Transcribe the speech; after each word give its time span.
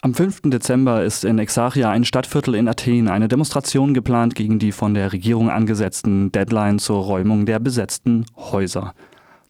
Am 0.00 0.14
5. 0.14 0.42
Dezember 0.44 1.02
ist 1.02 1.24
in 1.24 1.40
Exarchia, 1.40 1.90
ein 1.90 2.04
Stadtviertel 2.04 2.54
in 2.54 2.68
Athen, 2.68 3.08
eine 3.08 3.26
Demonstration 3.26 3.94
geplant 3.94 4.36
gegen 4.36 4.60
die 4.60 4.70
von 4.70 4.94
der 4.94 5.12
Regierung 5.12 5.50
angesetzten 5.50 6.30
Deadline 6.30 6.78
zur 6.78 7.02
Räumung 7.02 7.46
der 7.46 7.58
besetzten 7.58 8.24
Häuser. 8.36 8.94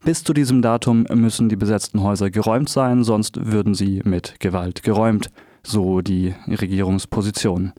Bis 0.03 0.25
zu 0.25 0.33
diesem 0.33 0.63
Datum 0.63 1.05
müssen 1.13 1.51
die 1.51 1.57
besetzten 1.57 2.03
Häuser 2.03 2.31
geräumt 2.31 2.71
sein, 2.71 3.05
sonst 3.05 3.53
würden 3.53 3.75
sie 3.75 4.01
mit 4.05 4.41
Gewalt 4.41 4.83
geräumt, 4.83 5.31
so 5.63 6.01
die 6.01 6.35
Regierungsposition. 6.47 7.75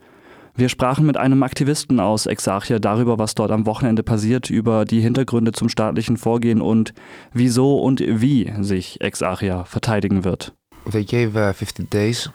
Wir 0.53 0.69
sprachen 0.69 1.07
mit 1.07 1.17
einem 1.17 1.41
Aktivisten 1.41 1.99
aus 1.99 2.27
Exarchia 2.27 2.77
darüber, 2.77 3.17
was 3.17 3.33
dort 3.33 3.49
am 3.49 3.65
Wochenende 3.65 4.03
passiert, 4.03 4.51
über 4.51 4.85
die 4.85 5.01
Hintergründe 5.01 5.53
zum 5.53 5.69
staatlichen 5.69 6.17
Vorgehen 6.17 6.61
und 6.61 6.93
wieso 7.33 7.79
und 7.79 7.99
wie 7.99 8.53
sich 8.59 9.01
Exarchia 9.01 9.63
verteidigen 9.63 10.23
wird. 10.23 10.53
They 10.89 11.05
gave 11.05 11.53
50 11.53 11.83
uh, 11.83 11.85
days 11.89 12.29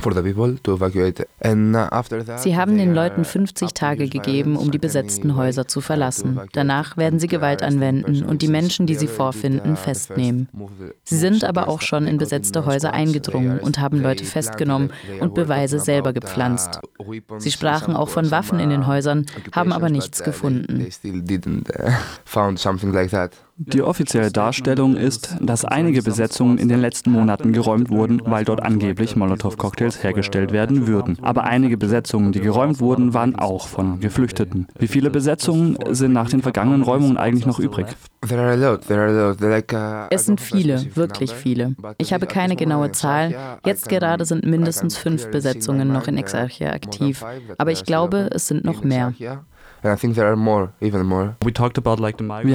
for 0.00 0.12
the 0.12 0.22
people 0.22 0.58
to 0.62 0.74
evacuate. 0.74 1.26
And 1.40 1.74
uh, 1.74 1.88
after 1.90 2.24
that, 2.24 2.40
sie 2.40 2.56
haben 2.56 2.78
den 2.78 2.94
Leuten 2.94 3.24
50 3.24 3.74
Tage 3.74 4.08
gegeben, 4.08 4.56
um 4.56 4.70
die 4.70 4.78
besetzten 4.78 5.36
Häuser 5.36 5.68
zu 5.68 5.80
verlassen. 5.80 6.40
Danach 6.52 6.96
werden 6.96 7.18
sie 7.18 7.28
Gewalt 7.28 7.62
anwenden 7.62 8.24
und 8.24 8.42
die 8.42 8.48
Menschen, 8.48 8.86
die 8.86 8.94
sie 8.94 9.06
vorfinden, 9.06 9.76
festnehmen. 9.76 10.48
Sie 11.04 11.16
sind 11.16 11.44
aber 11.44 11.68
auch 11.68 11.80
schon 11.80 12.06
in 12.06 12.18
besetzte 12.18 12.66
Häuser 12.66 12.92
eingedrungen 12.92 13.60
und 13.60 13.78
haben 13.78 14.00
Leute 14.00 14.24
festgenommen 14.24 14.90
und 15.20 15.34
Beweise 15.34 15.78
selber 15.78 16.12
gepflanzt. 16.12 16.80
Sie 17.38 17.50
sprachen 17.50 17.94
auch 17.94 18.08
von 18.08 18.30
Waffen 18.30 18.60
in 18.60 18.70
den 18.70 18.86
Häusern, 18.86 19.26
haben 19.52 19.72
aber 19.72 19.90
nichts 19.90 20.22
gefunden. 20.22 20.82
Die 23.56 23.82
offizielle 23.82 24.30
Darstellung 24.32 24.96
ist, 24.96 25.36
dass 25.40 25.64
einige 25.64 26.02
Besetzungen 26.02 26.56
in 26.56 26.68
den 26.68 26.80
letzten 26.80 27.12
Monaten 27.12 27.52
geräumt 27.52 27.90
wurden, 27.90 28.22
weil 28.24 28.44
dort 28.44 28.62
angeblich 28.62 29.14
Molotow-Cocktails 29.14 30.02
hergestellt 30.02 30.52
werden 30.52 30.86
würden. 30.86 31.18
Aber 31.20 31.44
einige 31.44 31.76
Besetzungen, 31.76 32.32
die 32.32 32.40
geräumt 32.40 32.80
wurden, 32.80 33.12
waren 33.12 33.36
auch 33.36 33.68
von 33.68 34.00
Geflüchteten. 34.00 34.68
Wie 34.78 34.88
viele 34.88 35.10
Besetzungen 35.10 35.76
sind 35.90 36.12
nach 36.12 36.30
den 36.30 36.40
vergangenen 36.40 36.82
Räumungen 36.82 37.18
eigentlich 37.18 37.46
noch 37.46 37.60
übrig? 37.60 37.86
Es 40.10 40.26
sind 40.26 40.40
viele, 40.40 40.96
wirklich 40.96 41.32
viele. 41.32 41.74
Ich 41.98 42.12
habe 42.12 42.26
keine 42.26 42.56
genaue 42.56 42.92
Zahl. 42.92 43.58
Jetzt 43.66 43.88
gerade 43.88 44.24
sind 44.24 44.46
mindestens 44.46 44.96
fünf 44.96 45.30
Besetzungen 45.30 45.92
noch 45.92 46.08
in 46.08 46.16
Exarchia 46.16 46.72
aktiv. 46.72 47.22
Aber 47.58 47.70
ich 47.70 47.84
glaube, 47.84 48.30
es 48.32 48.48
sind 48.48 48.64
noch 48.64 48.82
mehr. 48.82 49.12
Wir 49.82 49.90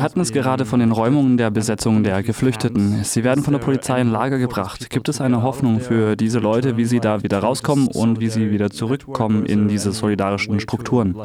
hatten 0.02 0.20
es 0.22 0.32
gerade 0.32 0.66
von 0.66 0.80
den 0.80 0.92
Räumungen 0.94 1.38
der 1.38 1.52
Besetzung 1.52 2.04
der 2.04 2.24
Geflüchteten. 2.24 3.04
Sie 3.04 3.24
werden 3.26 3.44
von 3.44 3.54
der 3.54 3.60
Polizei 3.60 4.00
in 4.00 4.10
Lager 4.10 4.38
gebracht. 4.38 4.90
Gibt 4.90 5.10
es 5.10 5.20
eine 5.20 5.44
Hoffnung 5.44 5.82
für 5.82 6.16
diese 6.16 6.40
Leute, 6.40 6.78
wie 6.78 6.86
sie 6.86 7.02
da 7.02 7.24
wieder 7.24 7.40
rauskommen 7.40 7.88
und 7.88 8.22
wie 8.22 8.30
sie 8.30 8.52
wieder 8.52 8.70
zurückkommen 8.70 9.46
in 9.46 9.68
diese 9.68 9.92
solidarischen 9.92 10.60
Strukturen? 10.62 11.16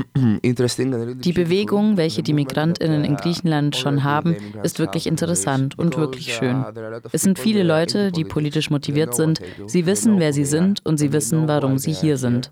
Die 0.16 1.32
Bewegung, 1.34 1.98
welche 1.98 2.22
die 2.22 2.32
Migrantinnen 2.32 3.04
in 3.04 3.16
Griechenland 3.16 3.76
schon 3.76 4.02
haben, 4.02 4.34
ist 4.62 4.78
wirklich 4.78 5.06
interessant 5.06 5.78
und 5.78 5.98
wirklich 5.98 6.34
schön. 6.34 6.64
Es 7.12 7.20
sind 7.20 7.38
viele 7.38 7.62
Leute, 7.62 8.10
die 8.10 8.24
politisch 8.24 8.70
motiviert 8.70 9.14
sind. 9.14 9.40
Sie 9.66 9.84
wissen, 9.84 10.18
wer 10.18 10.32
sie 10.32 10.46
sind 10.46 10.84
und 10.86 10.96
sie 10.96 11.12
wissen, 11.12 11.48
warum 11.48 11.76
sie 11.76 11.92
hier 11.92 12.16
sind. 12.16 12.50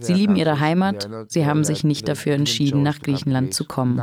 Sie 0.00 0.14
lieben 0.14 0.36
ihre 0.36 0.60
Heimat, 0.60 1.08
sie 1.28 1.46
haben 1.46 1.64
sich 1.64 1.84
nicht 1.84 2.08
dafür 2.08 2.34
entschieden, 2.34 2.82
nach 2.82 3.00
Griechenland 3.00 3.54
zu 3.54 3.64
kommen. 3.64 4.00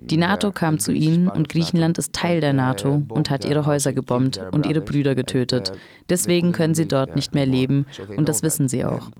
Die 0.00 0.16
NATO 0.16 0.52
kam 0.52 0.78
zu 0.78 0.92
ihnen 0.92 1.28
und 1.28 1.48
Griechenland 1.48 1.98
ist 1.98 2.12
Teil 2.12 2.40
der 2.40 2.52
NATO 2.52 3.02
und 3.08 3.30
hat 3.30 3.44
ihre 3.44 3.66
Häuser 3.66 3.92
gebombt 3.92 4.40
und 4.52 4.66
ihre 4.66 4.80
Brüder 4.80 5.14
getötet. 5.14 5.72
Deswegen 6.08 6.52
können 6.52 6.74
sie 6.74 6.86
dort 6.86 7.16
nicht 7.16 7.34
mehr 7.34 7.46
leben 7.46 7.86
und 8.16 8.28
das 8.28 8.42
wissen 8.42 8.68
sie 8.68 8.84
auch. 8.84 9.10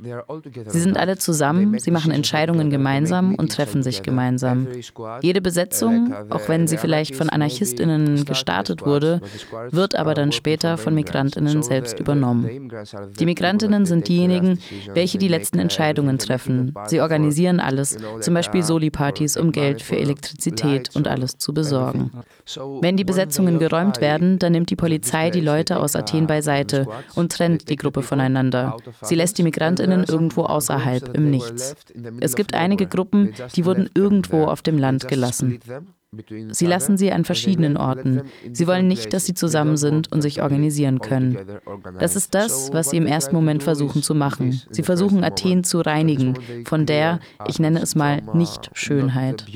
Sie 0.66 0.80
sind 0.80 0.96
alle 0.96 1.18
zusammen, 1.18 1.78
sie 1.78 1.90
machen 1.90 2.12
Entscheidungen 2.12 2.70
gemeinsam 2.70 3.34
und 3.34 3.52
treffen 3.52 3.82
sich 3.82 4.02
gemeinsam. 4.02 4.68
Jede 5.22 5.40
Besetzung, 5.40 6.14
auch 6.30 6.48
wenn 6.48 6.68
sie 6.68 6.76
vielleicht 6.76 7.16
von 7.16 7.28
Anarchistinnen 7.28 8.24
gestartet 8.24 8.86
wurde, 8.86 9.20
wird 9.70 9.96
aber 9.96 10.14
dann 10.14 10.32
später 10.32 10.78
von 10.78 10.94
Migrantinnen 10.94 11.62
selbst 11.62 11.98
übernommen. 11.98 12.70
Die 13.18 13.26
Migrantinnen 13.26 13.84
sind 13.84 14.08
diejenigen, 14.08 14.60
welche 14.94 15.18
die 15.18 15.28
letzten 15.28 15.55
Entscheidungen 15.58 16.18
treffen. 16.18 16.74
Sie 16.86 17.00
organisieren 17.00 17.60
alles, 17.60 17.98
zum 18.20 18.34
Beispiel 18.34 18.62
Soli-Partys, 18.62 19.36
um 19.36 19.52
Geld 19.52 19.82
für 19.82 19.96
Elektrizität 19.96 20.94
und 20.94 21.08
alles 21.08 21.38
zu 21.38 21.52
besorgen. 21.52 22.10
Wenn 22.80 22.96
die 22.96 23.04
Besetzungen 23.04 23.58
geräumt 23.58 24.00
werden, 24.00 24.38
dann 24.38 24.52
nimmt 24.52 24.70
die 24.70 24.76
Polizei 24.76 25.30
die 25.30 25.40
Leute 25.40 25.78
aus 25.78 25.96
Athen 25.96 26.26
beiseite 26.26 26.86
und 27.14 27.32
trennt 27.32 27.68
die 27.68 27.76
Gruppe 27.76 28.02
voneinander. 28.02 28.76
Sie 29.02 29.14
lässt 29.14 29.38
die 29.38 29.42
Migrantinnen 29.42 30.04
irgendwo 30.04 30.42
außerhalb 30.42 31.14
im 31.14 31.30
Nichts. 31.30 31.74
Es 32.20 32.36
gibt 32.36 32.54
einige 32.54 32.86
Gruppen, 32.86 33.34
die 33.54 33.64
wurden 33.64 33.90
irgendwo 33.94 34.44
auf 34.44 34.62
dem 34.62 34.78
Land 34.78 35.08
gelassen. 35.08 35.60
Sie 36.50 36.66
lassen 36.66 36.96
sie 36.96 37.12
an 37.12 37.24
verschiedenen 37.24 37.76
Orten. 37.76 38.22
Sie 38.52 38.66
wollen 38.66 38.88
nicht, 38.88 39.12
dass 39.12 39.26
sie 39.26 39.34
zusammen 39.34 39.76
sind 39.76 40.10
und 40.12 40.22
sich 40.22 40.42
organisieren 40.42 41.00
können. 41.00 41.38
Das 41.98 42.16
ist 42.16 42.34
das, 42.34 42.72
was 42.72 42.90
sie 42.90 42.96
im 42.96 43.06
ersten 43.06 43.34
Moment 43.34 43.62
versuchen 43.62 44.02
zu 44.02 44.14
machen. 44.14 44.60
Sie 44.70 44.82
versuchen 44.82 45.24
Athen 45.24 45.64
zu 45.64 45.80
reinigen 45.80 46.34
von 46.64 46.86
der, 46.86 47.20
ich 47.46 47.58
nenne 47.58 47.80
es 47.80 47.94
mal, 47.94 48.22
Nicht-Schönheit. 48.34 49.46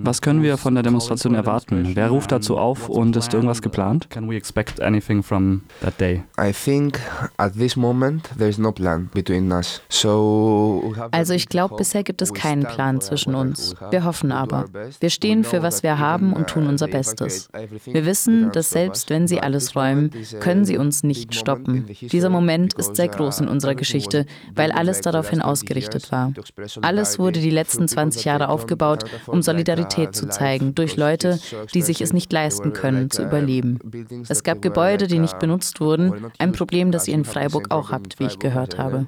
Was 0.00 0.22
können 0.22 0.42
wir 0.42 0.56
von 0.56 0.74
der 0.74 0.82
Demonstration 0.82 1.34
erwarten? 1.34 1.90
Wer 1.94 2.08
ruft 2.08 2.32
dazu 2.32 2.56
auf 2.56 2.88
und 2.88 3.16
ist 3.16 3.34
irgendwas 3.34 3.62
geplant? 3.62 4.10
Can 4.10 4.28
we 4.28 4.36
expect 4.36 4.80
anything 4.80 5.22
from 5.22 5.62
that 5.80 5.98
day? 6.00 6.22
I 6.38 6.52
think 6.52 7.00
at 7.36 7.54
this 7.54 7.76
moment 7.76 8.30
there's 8.38 8.58
no 8.58 8.72
plan 8.72 9.10
between 9.12 9.50
us. 9.52 9.80
Also 11.10 11.34
ich 11.34 11.48
glaube, 11.48 11.76
bisher 11.76 12.02
gibt 12.02 12.22
es 12.22 12.32
keinen 12.32 12.64
Plan 12.64 13.00
zwischen 13.00 13.33
zwischen 13.34 13.74
uns. 13.74 13.74
Wir 13.90 14.04
hoffen 14.04 14.32
aber. 14.32 14.66
Wir 15.00 15.10
stehen 15.10 15.44
für 15.44 15.62
was 15.62 15.82
wir 15.82 15.98
haben 15.98 16.32
und 16.32 16.48
tun 16.48 16.66
unser 16.66 16.88
Bestes. 16.88 17.48
Wir 17.84 18.06
wissen, 18.06 18.50
dass 18.52 18.70
selbst 18.70 19.10
wenn 19.10 19.26
sie 19.26 19.40
alles 19.40 19.74
räumen, 19.76 20.10
können 20.40 20.64
sie 20.64 20.78
uns 20.78 21.02
nicht 21.02 21.34
stoppen. 21.34 21.86
Dieser 22.00 22.30
Moment 22.30 22.74
ist 22.74 22.96
sehr 22.96 23.08
groß 23.08 23.40
in 23.40 23.48
unserer 23.48 23.74
Geschichte, 23.74 24.26
weil 24.54 24.72
alles 24.72 25.00
daraufhin 25.00 25.42
ausgerichtet 25.42 26.10
war. 26.12 26.32
Alles 26.82 27.18
wurde 27.18 27.40
die 27.40 27.50
letzten 27.50 27.88
20 27.88 28.24
Jahre 28.24 28.48
aufgebaut, 28.48 29.04
um 29.26 29.42
Solidarität 29.42 30.14
zu 30.14 30.28
zeigen 30.28 30.74
durch 30.74 30.96
Leute, 30.96 31.38
die 31.72 31.82
sich 31.82 32.00
es 32.00 32.12
nicht 32.12 32.32
leisten 32.32 32.72
können, 32.72 33.10
zu 33.10 33.22
überleben. 33.22 33.78
Es 34.28 34.42
gab 34.42 34.62
Gebäude, 34.62 35.06
die 35.06 35.18
nicht 35.18 35.38
benutzt 35.38 35.80
wurden, 35.80 36.26
ein 36.38 36.52
Problem, 36.52 36.90
das 36.90 37.08
ihr 37.08 37.14
in 37.14 37.24
Freiburg 37.24 37.70
auch 37.70 37.90
habt, 37.90 38.18
wie 38.18 38.24
ich 38.24 38.38
gehört 38.38 38.78
habe. 38.78 39.06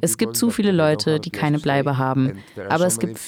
Es 0.00 0.16
gibt 0.16 0.36
zu 0.36 0.50
viele 0.50 0.72
Leute, 0.72 1.20
die 1.20 1.30
keine 1.30 1.58
Bleibe 1.58 1.98
haben, 1.98 2.38
aber 2.70 2.86
es 2.86 2.98
gibt, 2.98 3.20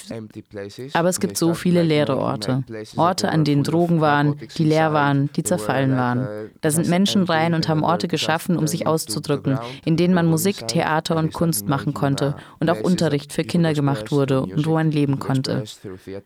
aber 0.93 1.09
es 1.09 1.19
gibt 1.19 1.37
so 1.37 1.53
viele 1.53 1.83
leere 1.83 2.17
Orte. 2.17 2.63
Orte, 2.95 3.29
an 3.29 3.43
denen 3.43 3.63
Drogen 3.63 4.01
waren, 4.01 4.35
die 4.57 4.63
leer 4.63 4.91
waren, 4.91 5.29
die 5.33 5.43
zerfallen 5.43 5.95
waren. 5.95 6.49
Da 6.61 6.71
sind 6.71 6.89
Menschen 6.89 7.23
rein 7.25 7.53
und 7.53 7.69
haben 7.69 7.83
Orte 7.83 8.07
geschaffen, 8.07 8.57
um 8.57 8.65
sich 8.65 8.87
auszudrücken, 8.87 9.59
in 9.85 9.97
denen 9.97 10.15
man 10.15 10.25
Musik, 10.25 10.67
Theater 10.67 11.15
und 11.15 11.31
Kunst 11.31 11.67
machen 11.67 11.93
konnte 11.93 12.35
und 12.59 12.71
auch 12.71 12.81
Unterricht 12.81 13.31
für 13.31 13.43
Kinder 13.43 13.73
gemacht 13.73 14.11
wurde 14.11 14.41
und 14.41 14.65
wo 14.65 14.73
man 14.73 14.89
leben 14.89 15.19
konnte. 15.19 15.63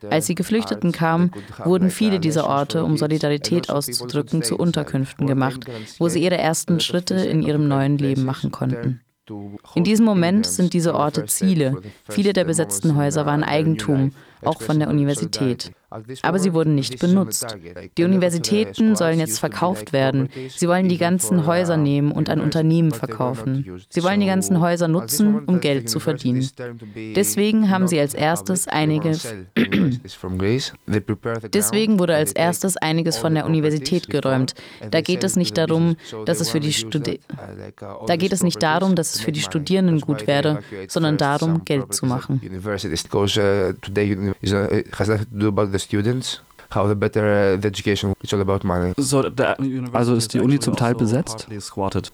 Als 0.09 0.27
die 0.27 0.35
Geflüchteten 0.35 0.93
kamen, 0.93 1.31
wurden 1.66 1.89
viele 1.89 2.22
dieser 2.22 2.47
Orte, 2.47 2.85
um 2.85 2.95
Solidarität 2.95 3.69
auszudrücken, 3.69 4.43
zu 4.43 4.55
Unterkünften 4.55 5.27
gemacht, 5.27 5.66
wo 5.99 6.07
sie 6.07 6.23
ihre 6.23 6.38
ersten 6.38 6.79
Schritte 6.79 7.16
in 7.16 7.43
ihrem 7.43 7.67
neuen 7.67 7.97
Leben 7.97 8.23
machen 8.23 8.51
konnten. 8.51 9.01
In 9.75 9.84
diesem 9.84 10.06
Moment 10.06 10.45
sind 10.45 10.73
diese 10.73 10.95
Orte 10.95 11.25
Ziele. 11.25 11.81
Viele 12.09 12.34
der 12.34 12.44
besetzten 12.44 12.95
Häuser 12.95 13.25
waren 13.25 13.44
Eigentum, 13.44 14.11
auch 14.44 14.61
von 14.61 14.79
der 14.79 14.89
Universität. 14.89 15.72
Aber 16.21 16.39
sie 16.39 16.53
wurden 16.53 16.75
nicht 16.75 16.99
benutzt. 16.99 17.57
Die 17.97 18.03
Universitäten 18.03 18.95
sollen 18.95 19.19
jetzt 19.19 19.39
verkauft 19.39 19.93
werden. 19.93 20.29
Sie 20.55 20.67
wollen 20.67 20.90
die 20.90 20.97
ganzen 20.97 21.45
Häuser 21.45 21.78
nehmen 21.78 22.11
und 22.11 22.29
an 22.29 22.41
Unternehmen 22.41 22.91
verkaufen. 22.91 23.81
Sie 23.90 24.03
wollen 24.03 24.19
die 24.19 24.25
ganzen 24.25 24.59
Häuser 24.59 24.87
nutzen, 24.87 25.43
um 25.45 25.59
Geld 25.59 25.90
zu 25.90 25.99
verdienen. 25.99 26.49
Deswegen 27.16 27.69
haben 27.69 27.87
sie 27.87 27.99
als 27.99 28.13
erstes 28.13 28.67
einiges 28.67 29.34
Deswegen 31.53 31.99
wurde 31.99 32.16
als 32.16 32.31
erstes 32.31 32.78
einiges 32.78 33.17
von 33.17 33.34
der 33.34 33.46
Universität 33.46 34.09
geräumt. 34.09 34.53
Da 34.89 35.01
geht 35.01 35.23
es 35.23 35.35
nicht 35.35 35.57
darum, 35.57 35.96
dass 36.25 36.39
es 36.39 36.49
für 36.49 36.59
die 36.59 36.73
Studi 36.73 37.19
da 38.07 38.16
geht 38.16 38.34
es 38.34 38.43
nicht 38.43 38.61
darum, 38.61 38.96
dass 38.96 39.16
es 39.16 39.22
für 39.22 39.31
die 39.31 39.41
Studierenden 39.41 40.01
gut 40.01 40.28
wäre, 40.28 40.59
sondern 40.87 41.17
darum, 41.17 41.66
Geld 41.66 41.93
zu 41.93 42.05
machen 42.05 42.41
students 45.84 46.41
how 46.74 46.88
the 46.88 46.96
better 46.96 47.58
the 47.58 47.68
education. 47.68 48.14
It's 48.22 48.34
all 48.34 48.41
about 48.41 48.66
money. 48.66 48.94
So 48.97 49.24
also 49.94 50.16
ist 50.16 50.34
die 50.34 50.40
Uni 50.40 50.59
zum 50.59 50.76
Teil 50.76 50.96
besetzt? 50.96 51.47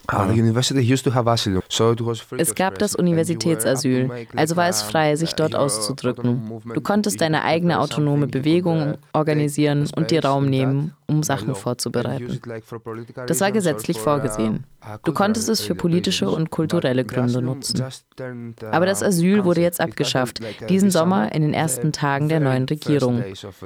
Ah, 0.08 0.28
the 0.28 0.34
university 0.34 0.82
used 0.82 1.04
to 1.06 1.14
have 1.14 1.30
asylum, 1.30 1.62
so 1.70 1.92
it 1.92 2.06
was 2.06 2.20
free 2.20 2.40
Es 2.40 2.54
gab 2.56 2.78
das 2.78 2.96
Universitätsasyl, 2.96 4.10
also 4.36 4.56
war 4.56 4.70
es 4.70 4.82
frei, 4.82 5.16
sich 5.16 5.34
dort 5.34 5.56
auszudrücken. 5.56 6.62
Du 6.74 6.82
konntest 6.82 7.22
deine 7.22 7.44
eigene 7.44 7.80
autonome 7.80 8.28
Bewegung 8.28 8.98
organisieren 9.14 9.90
und 9.96 10.12
dir 10.12 10.24
Raum 10.24 10.46
nehmen, 10.46 10.94
um 11.10 11.24
Sachen 11.24 11.56
vorzubereiten. 11.56 12.40
Das 13.28 13.42
war 13.42 13.52
gesetzlich 13.52 14.00
vorgesehen. 14.00 14.66
Du 15.04 15.14
konntest 15.14 15.50
es 15.50 15.62
für 15.62 15.76
politische 15.76 16.30
und 16.30 16.52
kulturelle 16.52 17.04
Gründe 17.04 17.42
nutzen. 17.42 17.84
Aber 18.72 18.86
das 18.86 19.04
Asyl 19.04 19.44
wurde 19.44 19.62
jetzt 19.62 19.82
abgeschafft, 19.82 20.40
diesen 20.70 20.90
Sommer 20.90 21.34
in 21.34 21.42
den 21.42 21.54
ersten 21.54 21.92
Tagen 21.92 22.30
der 22.30 22.40
neuen 22.40 22.66
Regierung. 22.66 23.24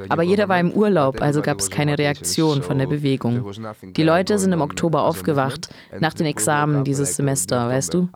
Aber 0.10 0.24
jeder 0.24 0.50
war 0.50 0.60
im 0.60 0.72
Urlaub, 0.72 1.22
also 1.22 1.42
gab 1.42 1.60
es 1.60 1.69
keine 1.69 1.98
Reaktion 1.98 2.63
von 2.63 2.80
der 2.80 2.88
Bewegung. 2.88 3.51
Die 3.95 4.04
Leute 4.04 4.40
sind 4.40 4.54
im 4.54 4.62
Oktober 4.62 5.04
aufgewacht, 5.04 5.69
nach 6.00 6.13
den 6.13 6.25
Examen 6.25 6.84
dieses 6.84 7.16
Semester, 7.16 7.68
weißt 7.68 7.94
du? 7.94 8.10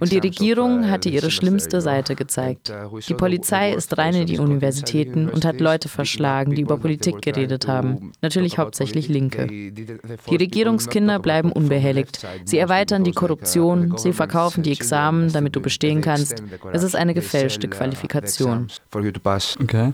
Und 0.00 0.12
die 0.12 0.18
Regierung 0.18 0.90
hatte 0.90 1.08
ihre 1.08 1.30
schlimmste 1.30 1.80
Seite 1.80 2.14
gezeigt. 2.16 2.72
Die 3.08 3.14
Polizei 3.14 3.72
ist 3.72 3.96
rein 3.96 4.14
in 4.14 4.26
die 4.26 4.38
Universitäten 4.38 5.28
und 5.28 5.44
hat 5.44 5.60
Leute 5.60 5.88
verschlagen, 5.88 6.54
die 6.54 6.62
über 6.62 6.76
Politik 6.76 7.22
geredet 7.22 7.66
haben. 7.66 8.12
Natürlich 8.20 8.55
hauptsächlich 8.58 9.08
Linke. 9.08 9.46
Die 9.46 10.36
Regierungskinder 10.36 11.18
bleiben 11.18 11.52
unbehelligt. 11.52 12.26
Sie 12.44 12.58
erweitern 12.58 13.04
die 13.04 13.12
Korruption, 13.12 13.96
sie 13.96 14.12
verkaufen 14.12 14.62
die 14.62 14.72
Examen, 14.72 15.32
damit 15.32 15.56
du 15.56 15.60
bestehen 15.60 16.00
kannst. 16.00 16.42
Es 16.72 16.82
ist 16.82 16.96
eine 16.96 17.14
gefälschte 17.14 17.68
Qualifikation. 17.68 18.68
Okay. 18.92 19.92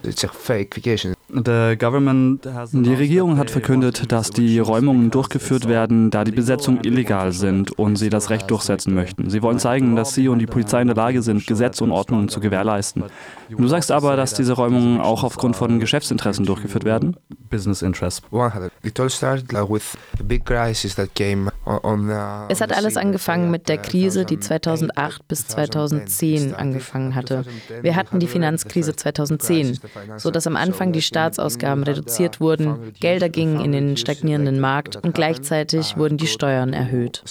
Die 2.72 2.94
Regierung 2.94 3.38
hat 3.38 3.50
verkündet, 3.50 4.12
dass 4.12 4.30
die 4.30 4.58
Räumungen 4.58 5.10
durchgeführt 5.10 5.66
werden, 5.66 6.10
da 6.10 6.24
die 6.24 6.32
Besetzungen 6.32 6.84
illegal 6.84 7.32
sind 7.32 7.72
und 7.78 7.96
sie 7.96 8.10
das 8.10 8.28
Recht 8.28 8.50
durchsetzen 8.50 8.92
möchten. 8.94 9.30
Sie 9.30 9.42
wollen 9.42 9.58
zeigen, 9.58 9.96
dass 9.96 10.14
sie 10.14 10.28
und 10.28 10.40
die 10.40 10.46
Polizei 10.46 10.82
in 10.82 10.88
der 10.88 10.96
Lage 10.96 11.22
sind, 11.22 11.46
Gesetz 11.46 11.80
und 11.80 11.90
Ordnung 11.90 12.28
zu 12.28 12.40
gewährleisten. 12.40 13.04
Du 13.48 13.66
sagst 13.66 13.90
aber, 13.90 14.16
dass 14.16 14.34
diese 14.34 14.52
Räumungen 14.52 15.00
auch 15.00 15.24
aufgrund 15.24 15.56
von 15.56 15.80
Geschäftsinteressen 15.80 16.44
durchgeführt 16.44 16.84
werden? 16.84 17.16
Business 17.52 17.82
Interests. 17.82 18.22
It 18.82 18.98
all 18.98 19.10
started 19.10 19.52
with 19.68 19.96
a 20.18 20.24
big 20.24 20.44
crisis 20.44 20.96
that 20.96 21.14
came 21.14 21.52
es 22.48 22.60
hat 22.60 22.72
alles 22.72 22.96
angefangen 22.96 23.52
mit 23.52 23.68
der 23.68 23.78
Krise, 23.78 24.24
die 24.24 24.40
2008 24.40 25.28
bis 25.28 25.46
2010 25.46 26.54
angefangen 26.54 27.14
hatte. 27.14 27.44
Wir 27.82 27.94
hatten 27.94 28.18
die 28.18 28.26
Finanzkrise 28.26 28.96
2010, 28.96 29.78
sodass 30.16 30.48
am 30.48 30.56
Anfang 30.56 30.92
die 30.92 31.02
Staatsausgaben 31.02 31.84
reduziert 31.84 32.40
wurden, 32.40 32.92
Gelder 32.98 33.28
gingen 33.28 33.60
in 33.60 33.70
den 33.70 33.96
stagnierenden 33.96 34.58
Markt 34.58 34.96
und 34.96 35.14
gleichzeitig 35.14 35.96
wurden 35.96 36.16
die 36.16 36.26
Steuern 36.26 36.72
erhöht. 36.72 37.22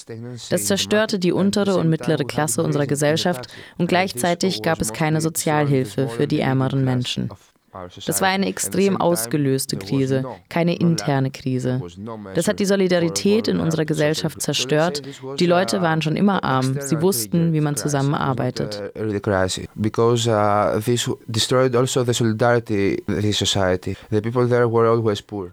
Das 0.50 0.66
zerstörte 0.66 1.20
die 1.20 1.34
untere 1.34 1.76
und 1.76 1.90
mittlere 1.90 2.24
Klasse 2.24 2.64
unserer 2.64 2.88
Gesellschaft 2.88 3.48
und 3.78 3.88
gleichzeitig 3.88 4.62
gab 4.62 4.80
es 4.80 4.94
keine 4.94 5.20
Sozialhilfe 5.20 6.08
für 6.08 6.28
die 6.28 6.40
ärmeren 6.40 6.86
Menschen. 6.86 7.30
Das 8.06 8.22
war 8.22 8.28
eine 8.28 8.48
extrem 8.48 8.98
ausgelöste 8.98 9.78
Krise, 9.78 10.26
keine 10.50 10.76
interne 10.76 11.32
Krise. 11.32 11.82
Das 12.36 12.48
hat 12.48 12.60
die 12.60 12.66
Solidarität 12.66 13.48
in 13.48 13.60
unserer 13.60 13.86
Gesellschaft 13.86 14.42
zerstört. 14.42 15.02
Die 15.40 15.46
Leute 15.46 15.82
waren 15.82 16.02
schon 16.02 16.16
immer 16.16 16.44
arm. 16.44 16.78
Sie 16.82 17.02
wussten, 17.02 17.54
wie 17.54 17.62
man 17.62 17.76
zusammenarbeitet. 17.76 18.82
Also 18.96 19.14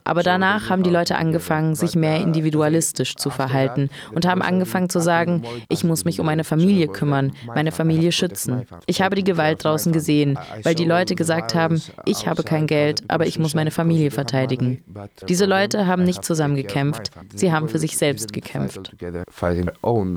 Aber 0.05 0.23
danach 0.23 0.71
haben 0.71 0.82
die 0.82 0.91
Leute 0.91 1.17
angefangen, 1.17 1.75
sich 1.75 1.94
mehr 1.94 2.21
individualistisch 2.21 3.17
zu 3.17 3.31
verhalten 3.31 3.91
und 4.12 4.26
haben 4.26 4.43
angefangen 4.43 4.88
zu 4.88 5.00
sagen, 5.00 5.44
ich 5.69 5.85
muss 5.85 6.05
mich 6.05 6.19
um 6.21 6.26
meine 6.26 6.44
Familie 6.44 6.88
kümmern, 6.88 7.32
meine 7.47 7.73
Familie 7.73 8.12
schützen. 8.12 8.67
Ich 8.87 9.00
habe 9.03 9.14
die 9.14 9.25
Gewalt 9.25 9.62
draußen 9.64 9.93
gesehen, 9.93 10.38
weil 10.62 10.75
die 10.75 10.85
Leute 10.85 11.14
gesagt 11.14 11.55
haben, 11.55 11.81
ich 12.08 12.26
habe 12.26 12.43
kein 12.43 12.66
Geld, 12.66 13.02
aber 13.08 13.26
ich 13.26 13.38
muss 13.38 13.55
meine 13.55 13.70
Familie 13.70 14.10
verteidigen. 14.10 14.84
Diese 15.28 15.46
Leute 15.46 15.87
haben 15.87 16.05
nicht 16.05 16.25
zusammen 16.25 16.56
gekämpft, 16.56 17.10
sie 17.34 17.52
haben 17.52 17.69
für 17.69 17.78
sich 17.78 17.96
selbst 17.96 18.32
gekämpft. 18.32 18.93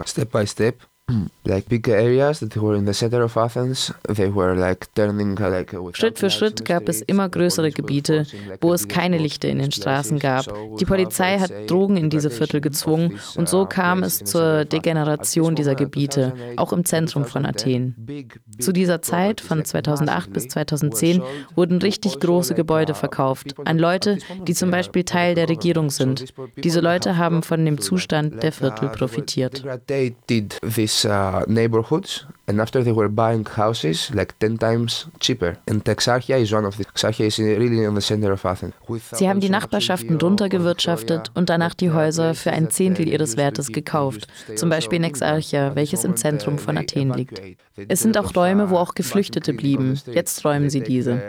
Step 0.06 0.32
by 0.32 0.48
step, 0.48 0.76
Schritt 5.94 6.20
für 6.20 6.30
Schritt 6.30 6.66
gab 6.66 6.88
es 6.88 7.02
immer 7.02 7.30
größere 7.30 7.72
Gebiete, 7.72 8.26
wo 8.62 8.74
es 8.74 8.88
keine 8.88 9.18
Lichter 9.18 9.50
in 9.50 9.60
den 9.60 9.72
Straßen 9.72 10.20
gab. 10.20 10.46
Die 10.80 10.86
Polizei 10.86 11.40
hat 11.40 11.52
Drogen 11.70 11.98
in 11.98 12.10
diese 12.10 12.30
Viertel 12.30 12.62
gezwungen 12.62 13.20
und 13.36 13.50
so 13.50 13.66
kam 13.66 14.04
es 14.04 14.20
zur 14.20 14.66
Degeneration 14.66 15.56
dieser 15.56 15.76
Gebiete, 15.76 16.34
auch 16.58 16.74
im 16.74 16.86
Zentrum 16.86 17.26
von 17.26 17.46
Athen. 17.46 17.96
Zu 18.60 18.72
dieser 18.72 19.02
Zeit 19.02 19.42
von 19.42 19.66
2008 19.66 20.34
bis 20.34 20.48
2010 20.50 21.22
wurden 21.56 21.82
richtig 21.82 22.20
große 22.20 22.54
Gebäude 22.54 22.94
verkauft 22.94 23.56
an 23.66 23.78
Leute, 23.78 24.18
die 24.48 24.54
zum 24.54 24.72
Beispiel 24.72 25.04
Teil 25.04 25.36
der 25.36 25.50
Regierung 25.50 25.90
sind. 25.90 26.34
Diese 26.64 26.80
Leute 26.80 27.18
haben 27.18 27.44
von 27.44 27.66
dem 27.66 27.80
Zustand 27.80 28.44
der 28.44 28.52
Viertel 28.52 28.90
profitiert 28.90 29.64
uh, 31.06 31.44
neighborhoods 31.48 32.26
and 32.48 32.60
after 32.60 32.84
they 32.84 32.92
were 32.92 33.10
buying 33.10 33.46
houses 33.46 34.12
like 34.14 34.38
10 34.40 34.58
times 34.58 35.08
cheaper. 35.20 35.58
And 35.68 35.84
Exarchia 35.84 36.40
is 36.40 36.52
one 36.52 36.66
of 36.66 36.78
the 36.78 36.86
Exarchia 36.86 37.28
is 37.28 37.40
really 37.40 37.84
in 37.84 37.96
the 37.96 38.02
center 38.02 38.32
of 38.32 38.46
Athens. 38.46 38.74
Sie 39.14 39.30
haben 39.30 39.40
die 39.40 39.50
Nachbarschaften 39.50 40.18
runtergewirtschaftet 40.18 41.32
und 41.34 41.50
danach 41.50 41.74
die 41.74 41.92
Häuser 41.92 42.34
für 42.34 42.52
ein 42.52 42.70
Zehntel 42.70 43.08
ihres 43.08 43.38
Wertes 43.38 43.72
gekauft, 43.72 44.28
zum 44.56 44.70
Beispiel 44.70 44.98
in 44.98 45.06
Exarchia, 45.06 45.76
welches 45.76 46.04
im 46.04 46.16
Zentrum 46.16 46.58
von 46.58 46.78
Athen 46.78 47.14
liegt. 47.14 47.42
Es 47.88 48.02
sind 48.02 48.18
auch 48.18 48.36
Räume, 48.36 48.70
wo 48.70 48.78
auch 48.78 48.94
Geflüchtete 48.96 49.54
blieben. 49.54 50.00
Jetzt 50.12 50.44
räumen 50.44 50.70
sie 50.70 50.82
diese. 50.82 51.22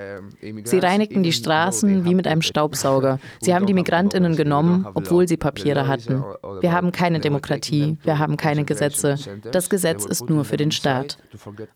Sie 0.65 0.79
reinigten 0.79 1.23
die 1.23 1.33
Straßen 1.33 2.05
wie 2.05 2.15
mit 2.15 2.27
einem 2.27 2.43
Staubsauger. 2.43 3.21
Sie 3.41 3.55
haben 3.55 3.67
die 3.67 3.75
Migrantinnen 3.75 4.35
genommen, 4.37 4.87
obwohl 4.95 5.29
sie 5.29 5.37
Papiere 5.37 5.87
hatten. 5.87 6.25
Wir 6.61 6.73
haben 6.73 6.91
keine 6.91 7.21
Demokratie, 7.21 7.97
wir 8.03 8.19
haben 8.19 8.37
keine 8.37 8.65
Gesetze. 8.65 9.17
Das 9.53 9.71
Gesetz 9.71 10.05
ist 10.05 10.29
nur 10.29 10.45
für 10.45 10.57
den 10.57 10.73
Staat. 10.73 11.19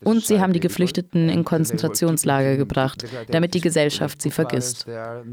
Und 0.02 0.25
sie 0.25 0.40
haben 0.40 0.52
die 0.52 0.61
Geflüchteten 0.61 1.28
in 1.28 1.44
Konzentrationslager 1.44 2.56
gebracht, 2.56 3.05
damit 3.28 3.55
die 3.55 3.61
Gesellschaft 3.61 4.23
sie 4.23 4.31
vergisst. 4.31 4.87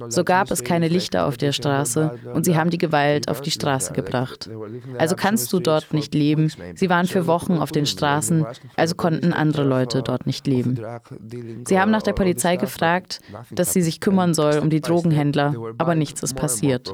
So 0.09 0.23
gab 0.23 0.51
es 0.51 0.63
keine 0.63 0.87
Lichter 0.87 1.25
auf 1.25 1.37
der 1.37 1.51
Straße 1.51 2.19
und 2.33 2.45
sie 2.45 2.55
haben 2.55 2.69
die 2.69 2.77
Gewalt 2.77 3.29
auf 3.29 3.41
die 3.41 3.51
Straße 3.51 3.93
gebracht. 3.93 4.49
Also 4.97 5.15
kannst 5.15 5.51
du 5.53 5.59
dort 5.59 5.93
nicht 5.93 6.13
leben. 6.13 6.51
Sie 6.75 6.89
waren 6.89 7.07
für 7.07 7.27
Wochen 7.27 7.53
auf 7.53 7.71
den 7.71 7.85
Straßen, 7.85 8.45
also 8.75 8.95
konnten 8.95 9.33
andere 9.33 9.63
Leute 9.63 10.03
dort 10.03 10.25
nicht 10.25 10.47
leben. 10.47 10.79
Sie 11.67 11.79
haben 11.79 11.91
nach 11.91 12.03
der 12.03 12.13
Polizei 12.13 12.57
gefragt, 12.57 13.21
dass 13.51 13.73
sie 13.73 13.81
sich 13.81 13.99
kümmern 13.99 14.33
soll 14.33 14.59
um 14.59 14.69
die 14.69 14.81
Drogenhändler, 14.81 15.55
aber 15.77 15.95
nichts 15.95 16.21
ist 16.23 16.35
passiert 16.35 16.93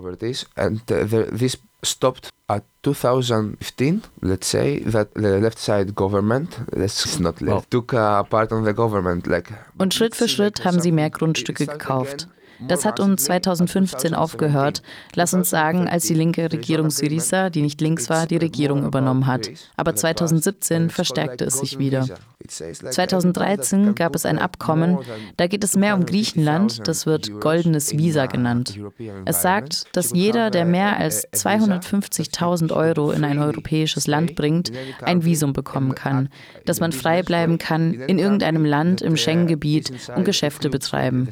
stopped 1.83 2.29
at 2.47 2.63
2015, 2.83 4.03
let's 4.21 4.48
say, 4.48 4.79
that 4.79 5.13
the 5.13 5.39
left 5.39 5.59
side 5.59 5.95
government, 5.95 6.59
that's 6.71 7.19
not 7.19 7.41
left, 7.41 7.69
took 7.71 7.93
a 7.93 8.24
part 8.24 8.51
of 8.51 8.65
the 8.65 8.74
government. 8.74 9.27
Like, 9.27 9.53
Und 9.77 9.93
Schritt 9.93 10.15
für 10.15 10.27
Schritt 10.27 10.65
haben 10.65 10.79
sie 10.79 10.91
mehr 10.91 11.09
Grundstücke 11.09 11.65
gekauft. 11.65 12.27
Das 12.67 12.83
hat 12.86 13.00
uns 13.00 13.24
2015 13.24 14.13
aufgehört. 14.13 14.81
Lass 15.15 15.33
uns 15.33 15.50
sagen, 15.50 15.88
als 15.88 16.07
die 16.07 16.13
linke 16.13 16.51
Regierung 16.51 16.89
Syriza, 16.89 17.50
die 17.50 17.62
nicht 17.62 17.79
links 17.79 18.09
war, 18.09 18.27
die 18.27 18.38
Regierung 18.38 18.86
übernommen 18.86 19.27
hat. 19.27 19.50
Aber 19.77 19.95
2017 19.95 20.89
verstärkte 20.89 21.45
es 21.45 21.59
sich 21.59 21.79
wieder. 21.79 22.05
2013 22.48 23.96
gab 23.96 24.15
es 24.15 24.25
ein 24.25 24.39
Abkommen, 24.39 25.00
da 25.36 25.48
geht 25.48 25.62
es 25.65 25.75
mehr 25.75 25.93
um 25.96 26.05
Griechenland, 26.05 26.88
das 26.88 27.05
wird 27.05 27.41
goldenes 27.41 27.98
Visa 27.98 28.27
genannt. 28.27 28.79
Es 29.25 29.41
sagt, 29.41 29.93
dass 29.96 30.13
jeder, 30.13 30.50
der 30.50 30.63
mehr 30.63 30.98
als 30.98 31.27
250.000 31.34 32.74
Euro 32.74 33.12
in 33.12 33.25
ein 33.25 33.39
europäisches 33.39 34.08
Land 34.08 34.36
bringt, 34.36 34.72
ein 35.01 35.25
Visum 35.25 35.51
bekommen 35.51 35.96
kann, 35.96 36.29
dass 36.63 36.79
man 36.79 36.93
frei 36.93 37.24
bleiben 37.24 37.58
kann 37.58 37.93
in 37.93 38.19
irgendeinem 38.19 38.63
Land 38.63 39.01
im 39.01 39.17
Schengen-Gebiet 39.17 39.91
und 40.15 40.24
Geschäfte 40.24 40.69
betreiben. 40.69 41.27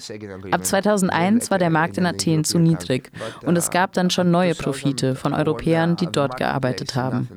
Ab 0.51 0.65
2001 0.65 1.49
war 1.49 1.57
der 1.57 1.69
Markt 1.69 1.97
in 1.97 2.05
Athen 2.05 2.43
zu 2.43 2.59
niedrig 2.59 3.11
und 3.43 3.57
es 3.57 3.69
gab 3.69 3.93
dann 3.93 4.09
schon 4.09 4.29
neue 4.29 4.55
Profite 4.55 5.15
von 5.15 5.33
Europäern, 5.33 5.95
die 5.95 6.07
dort 6.11 6.35
gearbeitet 6.35 6.95
haben. 6.95 7.29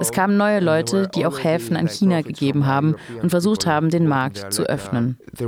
Es 0.00 0.12
kamen 0.12 0.36
neue 0.36 0.60
Leute, 0.60 1.10
die 1.12 1.26
auch 1.26 1.42
Häfen 1.42 1.76
an 1.76 1.88
China 1.88 2.22
gegeben 2.22 2.43
haben 2.66 2.96
und 3.22 3.30
versucht 3.30 3.66
haben, 3.66 3.90
den 3.90 4.06
Markt 4.06 4.52
zu 4.52 4.64
öffnen. 4.64 5.18
We 5.38 5.46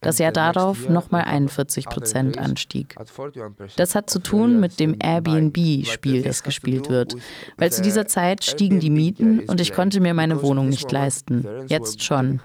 Das 0.00 0.18
Jahr 0.18 0.32
darauf 0.32 0.88
nochmal 0.88 1.22
41 1.22 1.86
Prozent 1.86 2.38
Anstieg. 2.38 2.96
Das 3.76 3.94
hat 3.94 4.10
zu 4.10 4.18
tun 4.18 4.58
mit 4.58 4.80
dem 4.80 4.96
Airbnb-Spiel, 5.00 6.22
das 6.22 6.42
gespielt 6.42 6.90
wird. 6.90 7.14
Weil 7.56 7.70
zu 7.70 7.82
dieser 7.82 8.06
Zeit 8.06 8.44
stiegen 8.44 8.80
die 8.80 8.90
Mieten 8.90 9.44
und 9.46 9.60
ich 9.60 9.72
konnte 9.72 10.00
mir 10.00 10.14
meine 10.14 10.42
Wohnung 10.42 10.68
nicht 10.68 10.90
leisten. 10.90 11.46
Jetzt 11.68 12.02
schon. 12.02 12.40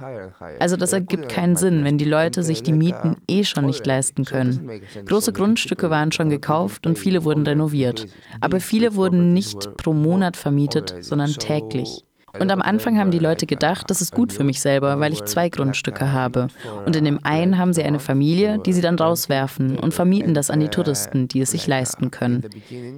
Also 0.59 0.77
das 0.77 0.93
ergibt 0.93 1.29
keinen 1.29 1.55
Sinn, 1.55 1.83
wenn 1.83 1.97
die 1.97 2.05
Leute 2.05 2.43
sich 2.43 2.61
die 2.61 2.73
Mieten 2.73 3.15
eh 3.27 3.43
schon 3.43 3.65
nicht 3.65 3.87
leisten 3.87 4.23
können. 4.23 4.81
Große 5.05 5.33
Grundstücke 5.33 5.89
waren 5.89 6.11
schon 6.11 6.29
gekauft 6.29 6.85
und 6.91 6.99
viele 6.99 7.23
wurden 7.23 7.47
renoviert. 7.47 8.05
Aber 8.41 8.59
viele 8.59 8.95
wurden 8.95 9.31
nicht 9.33 9.77
pro 9.77 9.93
Monat 9.93 10.35
vermietet, 10.35 10.93
sondern 10.99 11.31
täglich. 11.31 12.03
Und 12.39 12.51
am 12.51 12.61
Anfang 12.61 12.97
haben 12.97 13.11
die 13.11 13.19
Leute 13.19 13.45
gedacht, 13.45 13.89
das 13.89 14.01
ist 14.01 14.13
gut 14.13 14.31
für 14.31 14.43
mich 14.43 14.61
selber, 14.61 14.99
weil 14.99 15.13
ich 15.13 15.23
zwei 15.25 15.49
Grundstücke 15.49 16.11
habe. 16.11 16.47
Und 16.85 16.95
in 16.95 17.05
dem 17.05 17.19
einen 17.23 17.57
haben 17.57 17.73
sie 17.73 17.83
eine 17.83 17.99
Familie, 17.99 18.59
die 18.59 18.73
sie 18.73 18.81
dann 18.81 18.97
rauswerfen 18.97 19.77
und 19.77 19.93
vermieten 19.93 20.33
das 20.33 20.49
an 20.49 20.59
die 20.59 20.69
Touristen, 20.69 21.27
die 21.27 21.41
es 21.41 21.51
sich 21.51 21.67
leisten 21.67 22.11
können. 22.11 22.43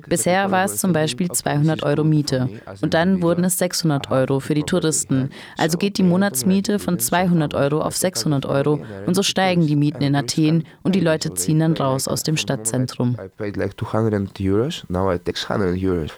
Bisher 0.07 0.51
war 0.51 0.65
es 0.65 0.77
zum 0.77 0.93
Beispiel 0.93 1.31
200 1.31 1.83
Euro 1.83 2.03
Miete 2.03 2.49
und 2.81 2.93
dann 2.93 3.21
wurden 3.21 3.43
es 3.43 3.57
600 3.57 4.11
Euro 4.11 4.39
für 4.39 4.53
die 4.53 4.63
Touristen. 4.63 5.29
Also 5.57 5.77
geht 5.77 5.97
die 5.97 6.03
Monatsmiete 6.03 6.79
von 6.79 6.99
200 6.99 7.53
Euro 7.53 7.81
auf 7.81 7.95
600 7.95 8.45
Euro 8.45 8.81
und 9.05 9.15
so 9.15 9.23
steigen 9.23 9.67
die 9.67 9.75
Mieten 9.75 10.03
in 10.03 10.15
Athen 10.15 10.65
und 10.83 10.95
die 10.95 10.99
Leute 10.99 11.33
ziehen 11.33 11.59
dann 11.59 11.73
raus 11.73 12.07
aus 12.07 12.23
dem 12.23 12.37
Stadtzentrum. 12.37 13.17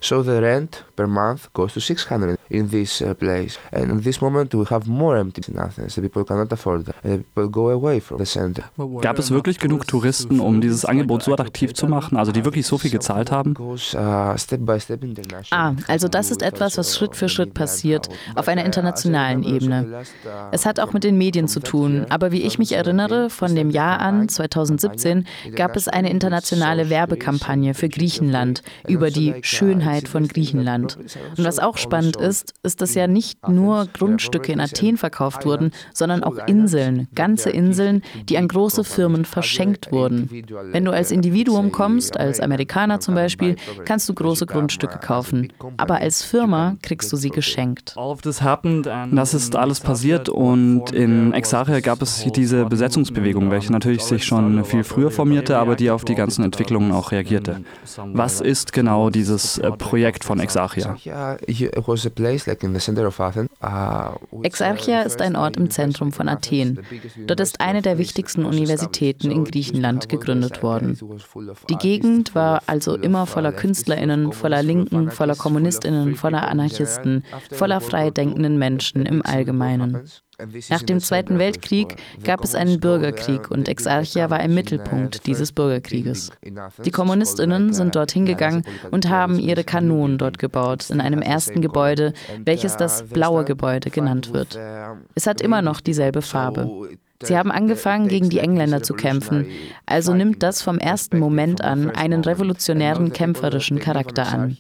So 0.02 0.24
the 0.24 0.32
rent 0.32 0.86
per 0.96 1.08
month 1.08 1.54
goes 1.54 1.74
to 1.74 1.80
600 1.80 2.40
in 2.50 2.70
this 2.70 3.02
uh, 3.06 3.14
place. 3.14 3.60
And 3.72 3.92
in 3.92 4.02
this 4.02 4.22
moment 4.22 4.54
we 4.54 4.66
have 4.66 4.88
more 4.88 5.18
empty 5.18 5.42
in 5.52 5.58
Athens. 5.60 5.96
The 5.96 6.02
people 6.02 6.24
cannot 6.26 6.52
afford 6.52 6.86
that. 6.86 6.96
The 7.04 7.18
people 7.18 7.50
go 7.50 7.70
away 7.70 8.00
from 8.00 8.20
the 8.20 8.26
center. 8.26 8.64
Gab 9.02 9.20
es 9.20 9.32
wirklich 9.32 9.60
genug 9.60 9.88
Touristen, 9.88 10.40
um 10.40 10.62
dieses 10.62 10.86
Angebot 10.86 11.24
so 11.24 11.34
attraktiv 11.34 11.74
zu 11.74 11.88
machen, 11.88 12.18
also 12.18 12.32
die 12.32 12.44
wirklich 12.46 12.66
so 12.66 12.78
viel 12.78 12.92
gezahlt 12.92 13.32
haben? 13.32 13.56
Uh, 13.58 13.78
ah, 13.96 14.36
also 15.88 16.08
das 16.08 16.32
ist 16.32 16.42
etwas, 16.42 16.78
was 16.78 16.96
Schritt 16.96 17.16
für 17.16 17.30
Schritt 17.30 17.54
passiert, 17.54 18.10
auf 18.36 18.48
einer 18.48 18.66
internationalen 18.66 19.44
Ebene. 19.44 20.04
Es 20.52 20.66
hat 20.66 20.80
auch 20.80 20.94
mit 20.94 21.04
den 21.04 21.18
Medien 21.18 21.48
zu 21.48 21.60
tun, 21.60 22.06
aber 22.10 22.32
wie 22.32 22.42
ich 22.42 22.60
mich 22.60 22.74
erinnere, 22.74 23.30
von 23.30 23.56
dem 23.56 23.70
Jahr 23.70 24.00
an, 24.00 24.28
2017, 24.30 25.26
gab 25.56 25.76
es 25.76 25.88
eine 25.88 26.10
internationale 26.10 26.90
Werbekampagne 26.90 27.74
für 27.74 27.90
Griechenland 27.90 28.62
über 28.88 29.12
die 29.12 29.36
Schönheit 29.42 30.08
von 30.08 30.28
Griechenland. 30.28 30.98
Und 31.38 31.46
was 31.46 31.60
auch 31.60 31.78
spannend 31.78 32.16
ist, 32.16 32.54
ist, 32.64 32.82
dass 32.82 32.95
ja 32.96 33.08
nicht 33.08 33.48
nur 33.48 33.88
Grundstücke 33.92 34.52
in 34.52 34.60
Athen 34.60 34.98
verkauft 34.98 35.46
wurden, 35.46 35.72
sondern 35.94 36.24
auch 36.24 36.38
Inseln, 36.48 37.08
ganze 37.16 37.50
Inseln, 37.50 38.02
die 38.30 38.38
an 38.38 38.48
große 38.48 38.84
Firmen 38.84 39.26
verschenkt 39.26 39.92
wurden. 39.92 40.30
Wenn 40.72 40.86
du 40.86 40.92
als 40.92 41.12
Individuum 41.12 41.72
kommst, 41.72 42.18
als 42.18 42.40
Amerikaner 42.40 43.00
zum 43.00 43.16
Beispiel, 43.16 43.56
kannst 43.86 44.08
du 44.10 44.14
große 44.14 44.46
Grundstücke 44.46 45.00
kaufen. 45.00 45.52
Aber 45.78 45.96
als 45.96 46.24
Firma 46.24 46.76
kriegst 46.82 47.12
du 47.12 47.18
sie 47.18 47.30
geschenkt. 47.30 47.96
Das 49.12 49.34
ist 49.34 49.56
alles 49.56 49.80
passiert 49.80 50.30
und 50.30 50.92
in 50.92 51.34
Exarchia 51.34 51.80
gab 51.80 52.02
es 52.02 52.26
diese 52.36 52.66
Besetzungsbewegung, 52.66 53.52
welche 53.52 53.72
natürlich 53.72 54.04
sich 54.04 54.26
schon 54.26 54.64
viel 54.66 54.84
früher 54.84 55.12
formierte, 55.12 55.58
aber 55.58 55.76
die 55.76 55.90
auf 55.90 56.06
die 56.06 56.16
ganzen 56.16 56.44
Entwicklungen 56.44 56.92
auch 56.92 57.12
reagierte. 57.12 57.62
Was 58.14 58.42
ist 58.42 58.74
genau 58.74 59.10
dieses 59.10 59.58
äh, 59.58 59.72
Projekt 59.72 60.24
von 60.24 60.40
Exarchia? 60.40 60.96
Exarchia 64.44 65.02
ist 65.02 65.22
ein 65.22 65.36
Ort 65.36 65.58
im 65.58 65.70
Zentrum 65.70 66.12
von 66.12 66.30
Athen. 66.30 66.82
Dort 67.28 67.40
ist 67.40 67.62
eine 67.62 67.82
der 67.82 67.98
wichtigsten 67.98 68.46
Universitäten 68.46 69.32
in 69.32 69.44
Griechenland 69.46 70.10
gegründet 70.10 70.64
worden. 70.64 70.98
Die 71.70 71.78
Gegend 71.78 72.36
war 72.36 72.62
also 72.68 72.96
immer 72.96 73.26
voller 73.26 73.52
KünstlerInnen, 73.52 74.32
voller 74.32 74.64
Linken, 74.64 75.12
voller 75.12 75.36
KommunistInnen, 75.36 76.16
voller 76.16 76.48
Anarchisten, 76.48 77.24
voller 77.52 77.82
freidenkenden 77.82 78.58
Menschen 78.58 79.06
im 79.06 79.26
Allgemeinen. 79.26 80.04
Nach 80.70 80.84
dem 80.84 81.00
Zweiten 81.00 81.40
Weltkrieg 81.40 81.96
gab 82.24 82.44
es 82.44 82.56
einen 82.56 82.80
Bürgerkrieg 82.80 83.52
und 83.52 83.70
Exarchia 83.70 84.30
war 84.30 84.42
im 84.42 84.54
Mittelpunkt 84.54 85.28
dieses 85.28 85.52
Bürgerkrieges. 85.52 86.32
Die 86.84 86.92
Kommunistinnen 86.92 87.74
sind 87.74 87.96
dorthin 87.96 88.26
gegangen 88.26 88.64
und 88.92 89.10
haben 89.10 89.40
ihre 89.40 89.64
Kanonen 89.64 90.18
dort 90.18 90.38
gebaut, 90.40 90.90
in 90.90 91.02
einem 91.02 91.22
ersten 91.22 91.62
Gebäude, 91.62 92.14
welches 92.44 92.78
das 92.78 93.04
blaue 93.04 93.46
Gebäude 93.46 93.90
genannt 93.90 94.34
wird. 94.34 94.60
Es 95.16 95.28
hat 95.28 95.42
immer 95.42 95.62
noch 95.62 95.82
dieselbe 95.82 96.22
Farbe. 96.22 96.90
Sie 97.24 97.38
haben 97.38 97.52
angefangen, 97.52 98.10
gegen 98.10 98.30
die 98.30 98.40
Engländer 98.40 98.84
zu 98.84 98.94
kämpfen, 98.94 99.48
also 99.86 100.14
nimmt 100.14 100.44
das 100.44 100.62
vom 100.62 100.78
ersten 100.80 101.18
Moment 101.18 101.64
an 101.64 101.90
einen 101.92 102.24
revolutionären 102.24 103.14
kämpferischen 103.14 103.80
Charakter 103.80 104.28
an. 104.28 104.58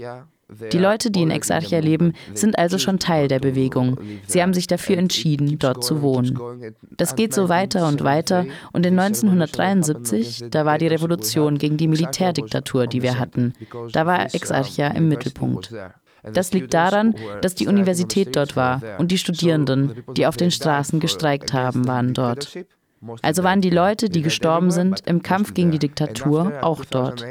Die 0.72 0.78
Leute, 0.78 1.10
die 1.10 1.24
in 1.24 1.32
Exarchia 1.32 1.80
leben, 1.80 2.14
sind 2.34 2.60
also 2.60 2.78
schon 2.78 3.00
Teil 3.00 3.28
der 3.28 3.40
Bewegung. 3.40 4.00
Sie 4.28 4.42
haben 4.42 4.54
sich 4.54 4.68
dafür 4.68 4.98
entschieden, 4.98 5.58
dort 5.58 5.84
zu 5.84 6.02
wohnen. 6.02 6.40
Das 6.98 7.16
geht 7.16 7.34
so 7.34 7.50
weiter 7.50 7.88
und 7.88 8.04
weiter 8.04 8.46
und 8.72 8.86
in 8.86 8.98
1973, 9.00 10.46
da 10.52 10.66
war 10.66 10.78
die 10.78 10.88
Revolution 10.88 11.58
gegen 11.58 11.78
die 11.78 11.88
Militärdiktatur, 11.88 12.86
die 12.86 13.02
wir 13.02 13.18
hatten. 13.18 13.54
Da 13.92 14.06
war 14.06 14.34
Exarchia 14.36 14.90
im 14.90 15.08
Mittelpunkt. 15.08 15.74
Das 16.32 16.54
liegt 16.54 16.74
daran, 16.74 17.16
dass 17.42 17.56
die 17.56 17.68
Universität 17.68 18.36
dort 18.36 18.56
war 18.56 18.82
und 18.98 19.12
die 19.12 19.18
Studierenden, 19.18 20.04
die 20.16 20.26
auf 20.26 20.38
den 20.38 20.52
Straßen 20.52 21.00
gestreikt 21.00 21.54
haben, 21.54 21.88
waren 21.88 22.14
dort. 22.14 22.56
Also 23.22 23.44
waren 23.44 23.62
die 23.62 23.70
Leute, 23.70 24.10
die 24.10 24.22
gestorben 24.22 24.72
sind 24.72 25.02
im 25.06 25.22
Kampf 25.22 25.54
gegen 25.54 25.72
die 25.72 25.80
Diktatur, 25.80 26.54
auch 26.62 26.86
dort. 26.86 27.26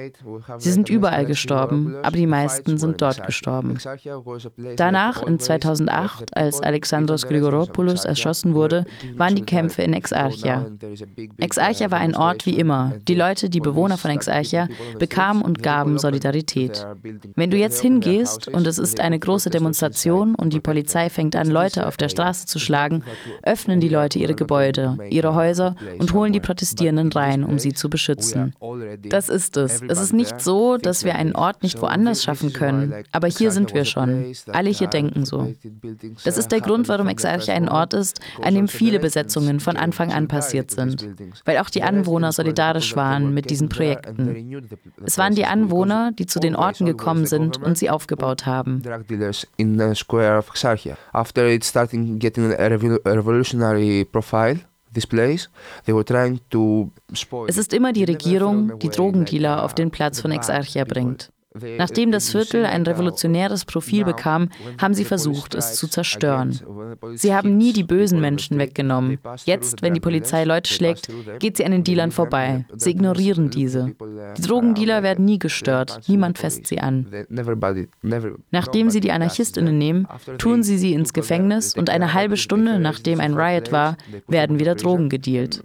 Sie 0.59 0.71
sind 0.71 0.89
überall 0.89 1.27
gestorben, 1.27 1.97
aber 2.03 2.17
die 2.17 2.27
meisten 2.27 2.79
sind 2.79 3.01
dort 3.01 3.27
gestorben. 3.27 3.79
Danach, 4.77 5.23
in 5.23 5.39
2008, 5.39 6.37
als 6.37 6.61
Alexandros 6.61 7.27
Grigoropoulos 7.27 8.05
erschossen 8.05 8.55
wurde, 8.55 8.85
waren 9.17 9.35
die 9.35 9.43
Kämpfe 9.43 9.83
in 9.83 9.93
Exarchia. 9.93 10.67
Exarchia 11.39 11.91
war 11.91 11.99
ein 11.99 12.15
Ort 12.15 12.47
wie 12.47 12.59
immer. 12.59 12.95
Die 13.09 13.15
Leute, 13.15 13.51
die 13.51 13.61
Bewohner 13.61 13.99
von 13.99 14.11
Exarchia, 14.11 14.69
bekamen 14.99 15.43
und 15.43 15.63
gaben 15.63 15.99
Solidarität. 15.99 16.87
Wenn 17.35 17.51
du 17.51 17.57
jetzt 17.57 17.81
hingehst 17.81 18.49
und 18.49 18.67
es 18.67 18.79
ist 18.79 19.01
eine 19.01 19.19
große 19.19 19.51
Demonstration 19.51 20.35
und 20.35 20.53
die 20.53 20.61
Polizei 20.61 21.11
fängt 21.11 21.37
an, 21.37 21.49
Leute 21.49 21.87
auf 21.87 21.97
der 21.97 22.09
Straße 22.09 22.47
zu 22.47 22.59
schlagen, 22.59 23.03
öffnen 23.43 23.81
die 23.81 23.89
Leute 23.89 24.19
ihre 24.19 24.35
Gebäude, 24.35 24.99
ihre 25.11 25.35
Häuser, 25.35 25.64
Häuser 25.65 25.75
und 25.99 26.13
holen 26.13 26.33
die 26.33 26.41
Protestierenden 26.41 27.13
rein, 27.13 27.45
um 27.45 27.59
sie 27.59 27.73
zu 27.73 27.89
beschützen. 27.89 28.55
Das 29.09 29.29
ist 29.29 29.57
es. 29.57 29.83
Es 29.87 30.01
ist 30.01 30.13
nicht 30.13 30.41
so, 30.41 30.77
dass 30.77 31.05
wir 31.05 31.15
einen 31.15 31.35
Ort 31.35 31.63
nicht 31.63 31.81
woanders 31.81 32.23
schaffen 32.23 32.53
können, 32.53 32.95
aber 33.13 33.29
hier 33.29 33.51
sind 33.51 33.75
wir 33.75 33.85
schon. 33.85 34.33
Alle 34.53 34.71
hier 34.71 34.89
denken 34.89 35.25
so. 35.25 35.53
Das 36.25 36.39
ist 36.39 36.53
der 36.53 36.61
Grund, 36.61 36.89
warum 36.89 37.09
Exarchia 37.09 37.55
ein 37.55 37.69
Ort 37.69 37.95
ist, 37.95 38.21
an 38.43 38.55
dem 38.55 38.69
viele 38.69 38.99
Besetzungen 38.99 39.61
von 39.61 39.77
Anfang 39.77 40.13
an 40.13 40.29
passiert 40.29 40.71
sind, 40.71 41.07
weil 41.45 41.59
auch 41.59 41.71
die 41.71 41.83
Anwohner 41.83 42.33
solidarisch 42.33 42.97
waren 42.97 43.35
mit 43.35 43.51
diesen 43.51 43.69
Projekten. 43.69 44.63
Es 45.05 45.19
waren 45.19 45.35
die 45.35 45.45
Anwohner, 45.45 46.13
die 46.13 46.27
zu 46.27 46.41
den 46.41 46.57
Orten 46.57 46.87
gekommen 46.87 47.27
sind 47.27 47.63
und 47.63 47.79
sie 47.79 47.91
aufgebaut 47.91 48.47
haben. 48.47 48.83
After 51.13 51.47
it 51.47 51.65
starting 51.65 52.19
getting 52.19 52.53
a 52.53 52.69
revolutionary 52.69 54.05
profile, 54.05 54.59
es 57.47 57.57
ist 57.57 57.73
immer 57.73 57.93
die 57.93 58.05
Regierung, 58.05 58.79
die 58.79 58.89
Drogendealer 58.89 59.63
auf 59.63 59.75
den 59.75 59.91
Platz 59.91 60.21
von 60.21 60.31
Exarchia 60.31 60.85
bringt. 60.85 61.31
Nachdem 61.79 62.11
das 62.11 62.33
Viertel 62.33 62.67
ein 62.67 62.83
revolutionäres 62.83 63.65
Profil 63.65 64.05
bekam, 64.05 64.49
haben 64.81 64.93
sie 64.93 65.05
versucht, 65.05 65.55
es 65.55 65.77
zu 65.77 65.87
zerstören. 65.87 66.59
Sie 67.15 67.33
haben 67.33 67.57
nie 67.57 67.73
die 67.73 67.85
bösen 67.85 68.21
Menschen 68.21 68.59
weggenommen. 68.59 69.19
Jetzt, 69.45 69.81
wenn 69.81 69.95
die 69.95 70.01
Polizei 70.01 70.43
Leute 70.43 70.73
schlägt, 70.73 71.09
geht 71.39 71.57
sie 71.57 71.65
an 71.65 71.71
den 71.71 71.85
Dealern 71.85 72.11
vorbei. 72.11 72.65
Sie 72.75 72.91
ignorieren 72.91 73.51
diese. 73.51 73.95
Die 74.37 74.43
Drogendealer 74.43 75.05
werden 75.05 75.25
nie 75.25 75.39
gestört. 75.39 76.01
Niemand 76.09 76.39
fässt 76.39 76.67
sie 76.67 76.81
an. 76.81 77.07
Nachdem 78.51 78.91
sie 78.91 79.01
die 79.01 79.13
Anarchistinnen 79.13 79.79
nehmen, 79.79 80.09
tun 80.39 80.65
sie 80.65 80.77
sie 80.77 80.93
ins 80.93 81.13
Gefängnis 81.13 81.75
und 81.75 81.89
eine 81.89 82.15
halbe 82.15 82.37
Stunde 82.37 82.81
nachdem 82.81 83.21
ein 83.21 83.35
Riot 83.35 83.71
war, 83.71 83.97
werden 84.27 84.59
wieder 84.59 84.75
Drogen 84.75 85.09
gedealt. 85.09 85.63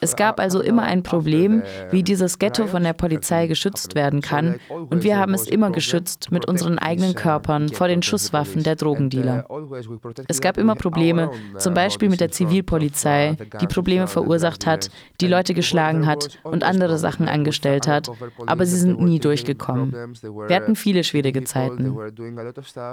Es 0.00 0.16
gab 0.16 0.40
also 0.40 0.60
immer 0.60 0.82
ein 0.82 1.02
Problem, 1.02 1.62
wie 1.90 2.02
dieses 2.02 2.38
Ghetto 2.38 2.66
von 2.66 2.82
der 2.82 2.92
Polizei 2.92 3.46
geschützt 3.46 3.94
werden 3.94 4.20
kann 4.20 4.56
und 4.68 5.02
wir 5.04 5.13
Wir 5.14 5.20
haben 5.20 5.34
es 5.34 5.46
immer 5.46 5.70
geschützt 5.70 6.32
mit 6.32 6.48
unseren 6.48 6.76
eigenen 6.76 7.14
Körpern 7.14 7.68
vor 7.68 7.86
den 7.86 8.02
Schusswaffen 8.02 8.64
der 8.64 8.74
Drogendealer. 8.74 9.46
Es 10.26 10.40
gab 10.40 10.58
immer 10.58 10.74
Probleme, 10.74 11.30
zum 11.56 11.72
Beispiel 11.72 12.08
mit 12.08 12.20
der 12.20 12.32
Zivilpolizei, 12.32 13.36
die 13.60 13.68
Probleme 13.68 14.08
verursacht 14.08 14.66
hat, 14.66 14.90
die 15.20 15.28
Leute 15.28 15.54
geschlagen 15.54 16.06
hat 16.06 16.40
und 16.42 16.64
andere 16.64 16.98
Sachen 16.98 17.28
angestellt 17.28 17.86
hat, 17.86 18.10
aber 18.46 18.66
sie 18.66 18.76
sind 18.76 19.00
nie 19.00 19.20
durchgekommen. 19.20 19.92
Wir 20.48 20.56
hatten 20.56 20.74
viele 20.74 21.04
schwierige 21.04 21.44
Zeiten. 21.44 21.96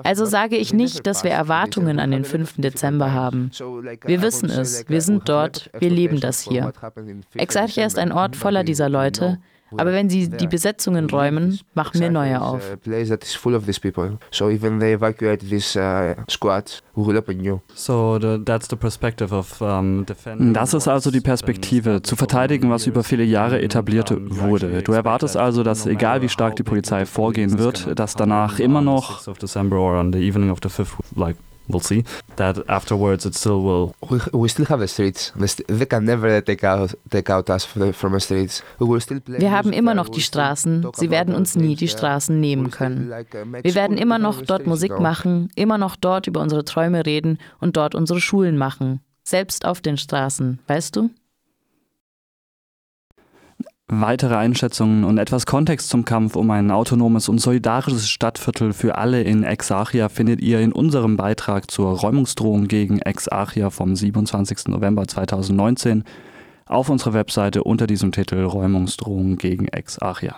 Also 0.04 0.25
sage 0.25 0.58
ich 0.58 0.74
nicht, 0.74 1.08
dass 1.08 1.24
wir 1.24 1.32
Erwartungen 1.32 2.00
an 2.00 2.12
den 2.12 2.24
5. 2.24 2.58
Dezember 2.58 3.13
haben. 3.13 3.50
Wir 4.06 4.22
wissen 4.22 4.48
es, 4.51 4.88
wir 4.88 5.01
sind 5.01 5.28
dort, 5.28 5.72
wir 5.80 5.90
leben 5.90 6.20
das 6.20 6.42
hier. 6.42 6.72
Exarchia 7.34 7.88
ist 7.88 7.98
ein 7.98 8.12
Ort 8.12 8.36
voller 8.36 8.63
dieser 8.63 8.90
Leute, 8.90 9.40
aber 9.78 9.92
wenn 9.92 10.10
sie 10.10 10.30
die 10.30 10.48
Besetzungen 10.48 11.10
räumen, 11.10 11.60
machen 11.74 12.00
wir 12.00 12.10
neue 12.10 12.42
auf. 12.42 12.62
So 14.32 14.50
even 14.50 14.80
they 14.80 14.94
evacuate 14.94 15.46
these 15.48 15.80
squads, 16.30 16.84
we 16.96 17.06
will 17.06 17.18
open 17.18 17.38
new. 17.38 17.60
So 17.74 18.20
that's 18.20 18.68
the 18.70 18.75
perspective 18.75 19.34
of 19.34 19.62
Das 20.54 20.74
ist 20.74 20.88
also 20.88 21.12
die 21.12 21.22
Perspektive, 21.22 22.01
zu 22.01 22.16
verteidigen, 22.16 22.70
was 22.70 22.88
über 22.88 23.04
viele 23.04 23.24
Jahre 23.24 23.62
etabliert 23.62 24.12
wurde. 24.12 24.82
Du 24.84 24.94
erwartest 24.94 25.38
also, 25.38 25.63
dass 25.63 25.86
egal 25.86 26.22
wie 26.22 26.30
stark 26.30 26.56
die 26.56 26.63
Polizei 26.63 27.06
vorgehen 27.06 27.58
wird, 27.58 27.98
dass 28.00 28.16
danach 28.16 28.60
immer 28.60 28.82
noch 28.82 29.22
we'll 31.68 31.82
see 31.82 32.03
that 32.36 32.58
afterwards 32.68 33.25
it 33.25 33.36
still 33.36 33.63
will. 33.63 33.96
We, 34.10 34.20
we 34.34 34.48
still 34.50 34.65
have 34.65 34.80
the 34.80 34.88
streets. 34.88 35.34
They 35.68 35.86
can 35.86 36.06
never 36.06 36.41
take 36.41 36.63
out, 36.63 36.96
take 37.10 37.30
out 37.30 37.50
us 37.50 37.65
from 37.65 38.13
the 38.13 38.20
streets. 38.20 38.63
We 38.80 38.88
will 38.88 39.01
still 39.01 39.20
play 39.20 39.39
Wir 39.39 39.51
haben 39.51 39.74
immer 39.74 39.94
noch 39.94 40.10
die 40.10 40.22
Straßen. 40.22 40.88
Sie 40.96 41.10
werden 41.10 41.36
uns 41.36 41.56
nie 41.56 41.75
die 41.75 41.88
Straßen 41.88 42.39
nehmen 42.39 42.72
können. 42.72 43.10
Wir 43.10 43.75
werden 43.75 43.98
immer 43.98 44.20
noch 44.20 44.41
dort 44.41 44.68
Musik 44.68 45.00
machen, 45.00 45.50
immer 45.56 45.77
noch 45.77 45.96
dort 45.96 46.27
über 46.27 46.41
unsere 46.41 46.65
Träume 46.65 47.06
reden 47.06 47.38
und 47.60 47.77
dort 47.77 47.96
unsere 47.96 48.22
Schulen 48.22 48.58
machen. 48.58 49.01
Selbst 49.24 49.65
auf 49.65 49.82
den 49.82 49.98
Straßen, 49.98 50.60
weißt 50.68 50.96
du? 50.96 51.10
Weitere 53.93 54.38
Einschätzungen 54.38 55.03
und 55.03 55.17
etwas 55.17 55.45
Kontext 55.45 55.89
zum 55.89 56.05
Kampf 56.05 56.38
um 56.38 56.50
ein 56.50 56.71
autonomes 56.71 57.27
und 57.27 57.39
solidarisches 57.39 58.07
Stadtviertel 58.07 58.71
für 58.71 58.98
alle 58.98 59.21
in 59.21 59.43
Exarchia 59.43 60.07
findet 60.07 60.39
ihr 60.39 60.62
in 60.62 60.71
unserem 60.71 61.17
Beitrag 61.17 61.69
zur 61.69 62.00
Räumungsdrohung 62.00 62.69
gegen 62.69 63.00
Exarchia 63.00 63.69
vom 63.69 63.93
27. 63.93 64.69
November 64.69 65.05
2019 65.05 66.05
auf 66.67 66.88
unserer 66.88 67.12
Webseite 67.12 67.65
unter 67.65 67.86
diesem 67.86 68.13
Titel 68.13 68.41
Räumungsdrohung 68.45 69.36
gegen 69.36 69.67
Exarchia. 69.67 70.38